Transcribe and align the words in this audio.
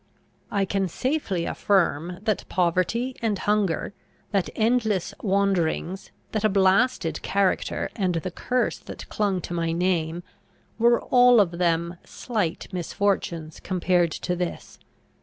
I 0.49 0.65
can 0.65 0.87
safely 0.87 1.45
affirm, 1.45 2.17
that 2.23 2.43
poverty 2.49 3.15
and 3.21 3.37
hunger, 3.37 3.93
that 4.31 4.49
endless 4.55 5.13
wanderings, 5.21 6.09
that 6.31 6.43
a 6.43 6.49
blasted 6.49 7.21
character 7.21 7.87
and 7.95 8.15
the 8.15 8.31
curses 8.31 8.81
that 8.85 9.09
clung 9.09 9.41
to 9.41 9.53
my 9.53 9.71
name, 9.71 10.23
were 10.79 10.99
all 11.03 11.39
of 11.39 11.51
them 11.59 11.97
slight 12.03 12.67
misfortunes 12.71 13.59
compared 13.59 14.09
to 14.13 14.35
this. 14.35 14.79